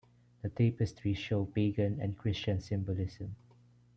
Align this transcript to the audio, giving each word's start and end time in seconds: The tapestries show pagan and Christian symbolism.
The 0.41 0.49
tapestries 0.49 1.19
show 1.19 1.45
pagan 1.45 1.99
and 2.01 2.17
Christian 2.17 2.59
symbolism. 2.59 3.35